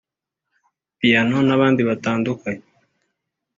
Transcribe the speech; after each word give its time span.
Phyno 0.99 1.37
n’abandi 1.47 1.81
batandukanye 1.89 2.65